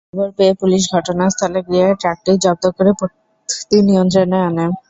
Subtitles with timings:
[0.07, 4.65] খবর পেয়ে পুলিশ ঘটনাস্থলে গিয়ে ট্রাকটি জব্দ করে পরিস্থিতি নিয়ন্ত্রণে আনে।